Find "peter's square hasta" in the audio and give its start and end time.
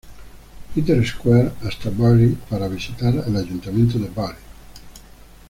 0.73-1.91